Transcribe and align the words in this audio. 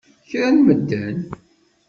Kra 0.29 0.49
n 0.55 0.57
medden! 0.65 1.17